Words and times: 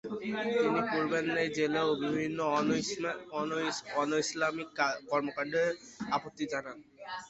তিনি 0.61 0.81
পূর্বের 0.89 1.25
ন্যায় 1.27 1.51
জেলেও 1.57 1.89
বিভিন্ন 2.03 2.39
অনৈসলামিক 4.01 4.69
কর্মকাণ্ডে 5.09 5.63
আপত্তি 6.11 6.43
জানান। 6.51 6.77